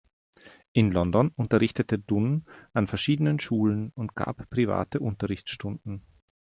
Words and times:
In 0.73 0.91
London 0.91 1.29
unterrichtete 1.35 1.99
Dunn 1.99 2.45
an 2.73 2.87
verschiedenen 2.87 3.39
Schulen 3.39 3.91
und 3.93 4.15
gab 4.15 4.49
private 4.49 4.99
Unterrichtsstunden. 4.99 6.01